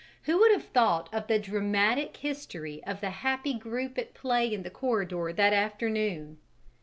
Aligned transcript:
Who 0.23 0.39
would 0.39 0.49
have 0.51 0.65
thought 0.65 1.13
of 1.13 1.27
the 1.27 1.37
dramatic 1.37 2.17
history 2.17 2.83
of 2.85 3.01
the 3.01 3.11
happy 3.11 3.53
group 3.53 3.99
at 3.99 4.15
play 4.15 4.51
in 4.51 4.63
the 4.63 4.71
corridor 4.71 5.31
that 5.31 5.53
afternoon! 5.53 6.39